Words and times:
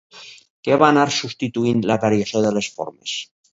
Què 0.67 0.77
va 0.83 0.87
anar 0.93 1.03
substituint 1.17 1.85
la 1.93 1.99
variació 2.07 2.45
de 2.49 2.57
les 2.59 2.73
formes? 2.79 3.17